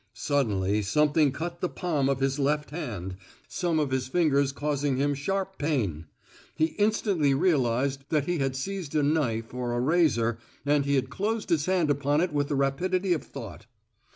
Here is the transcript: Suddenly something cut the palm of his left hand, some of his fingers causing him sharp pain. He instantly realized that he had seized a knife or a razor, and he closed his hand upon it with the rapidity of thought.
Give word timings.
Suddenly 0.13 0.81
something 0.81 1.31
cut 1.31 1.61
the 1.61 1.69
palm 1.69 2.09
of 2.09 2.21
his 2.21 2.39
left 2.39 2.71
hand, 2.71 3.17
some 3.47 3.77
of 3.79 3.91
his 3.91 4.07
fingers 4.07 4.51
causing 4.51 4.97
him 4.97 5.13
sharp 5.13 5.59
pain. 5.59 6.07
He 6.55 6.73
instantly 6.79 7.35
realized 7.35 8.05
that 8.09 8.25
he 8.25 8.39
had 8.39 8.55
seized 8.55 8.95
a 8.95 9.03
knife 9.03 9.53
or 9.53 9.73
a 9.73 9.79
razor, 9.79 10.39
and 10.65 10.85
he 10.85 10.99
closed 11.03 11.51
his 11.51 11.67
hand 11.67 11.91
upon 11.91 12.19
it 12.19 12.33
with 12.33 12.47
the 12.47 12.55
rapidity 12.55 13.13
of 13.13 13.21
thought. 13.23 13.67